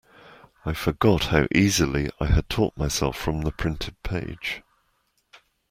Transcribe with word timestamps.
I 0.65 0.73
forgot 0.73 1.25
how 1.25 1.45
easily 1.53 2.09
I 2.19 2.25
had 2.25 2.49
taught 2.49 2.75
myself 2.75 3.15
from 3.15 3.41
the 3.41 3.51
printed 3.51 4.01
page. 4.01 4.63